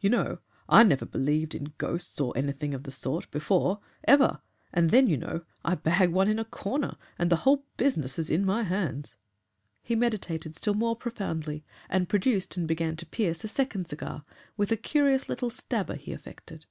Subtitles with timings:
[0.00, 4.40] You know, I never believed in ghosts or anything of the sort, before, ever;
[4.72, 8.28] and then, you know, I bag one in a corner; and the whole business is
[8.28, 9.14] in my hands."
[9.84, 14.24] He meditated still more profoundly, and produced and began to pierce a second cigar
[14.56, 16.66] with a curious little stabber he affected.